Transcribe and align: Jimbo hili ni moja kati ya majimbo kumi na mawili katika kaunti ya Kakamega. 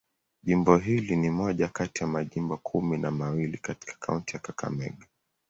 Jimbo 0.43 0.77
hili 0.77 1.15
ni 1.15 1.29
moja 1.29 1.67
kati 1.67 2.03
ya 2.03 2.07
majimbo 2.07 2.57
kumi 2.57 2.97
na 2.97 3.11
mawili 3.11 3.57
katika 3.57 3.93
kaunti 3.99 4.33
ya 4.33 4.39
Kakamega. 4.39 5.05